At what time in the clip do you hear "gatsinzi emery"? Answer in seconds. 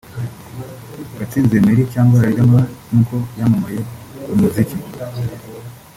1.17-1.83